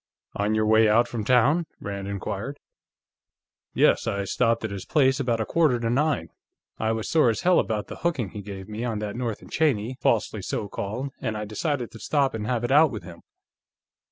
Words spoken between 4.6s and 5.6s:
at his place, about a